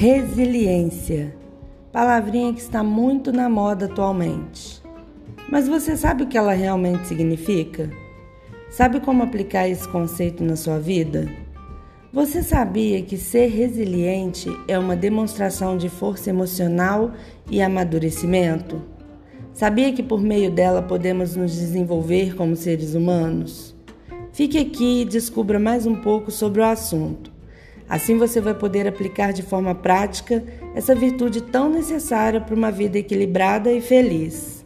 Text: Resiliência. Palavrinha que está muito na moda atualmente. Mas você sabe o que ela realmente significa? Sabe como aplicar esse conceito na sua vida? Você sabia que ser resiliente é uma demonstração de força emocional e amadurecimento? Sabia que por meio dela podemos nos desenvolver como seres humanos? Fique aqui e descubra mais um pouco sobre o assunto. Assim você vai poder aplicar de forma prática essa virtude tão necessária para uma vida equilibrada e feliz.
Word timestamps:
Resiliência. 0.00 1.34
Palavrinha 1.90 2.52
que 2.52 2.60
está 2.60 2.84
muito 2.84 3.32
na 3.32 3.48
moda 3.48 3.86
atualmente. 3.86 4.80
Mas 5.50 5.66
você 5.66 5.96
sabe 5.96 6.22
o 6.22 6.28
que 6.28 6.38
ela 6.38 6.52
realmente 6.52 7.08
significa? 7.08 7.90
Sabe 8.70 9.00
como 9.00 9.24
aplicar 9.24 9.68
esse 9.68 9.88
conceito 9.88 10.44
na 10.44 10.54
sua 10.54 10.78
vida? 10.78 11.28
Você 12.12 12.44
sabia 12.44 13.02
que 13.02 13.16
ser 13.16 13.48
resiliente 13.48 14.48
é 14.68 14.78
uma 14.78 14.94
demonstração 14.94 15.76
de 15.76 15.88
força 15.88 16.30
emocional 16.30 17.10
e 17.50 17.60
amadurecimento? 17.60 18.80
Sabia 19.52 19.92
que 19.92 20.04
por 20.04 20.20
meio 20.20 20.52
dela 20.52 20.80
podemos 20.80 21.34
nos 21.34 21.50
desenvolver 21.56 22.36
como 22.36 22.54
seres 22.54 22.94
humanos? 22.94 23.74
Fique 24.32 24.58
aqui 24.58 25.00
e 25.00 25.04
descubra 25.04 25.58
mais 25.58 25.86
um 25.86 25.96
pouco 25.96 26.30
sobre 26.30 26.60
o 26.60 26.64
assunto. 26.64 27.36
Assim 27.88 28.18
você 28.18 28.40
vai 28.40 28.54
poder 28.54 28.86
aplicar 28.86 29.32
de 29.32 29.42
forma 29.42 29.74
prática 29.74 30.44
essa 30.74 30.94
virtude 30.94 31.40
tão 31.40 31.70
necessária 31.70 32.40
para 32.40 32.54
uma 32.54 32.70
vida 32.70 32.98
equilibrada 32.98 33.72
e 33.72 33.80
feliz. 33.80 34.57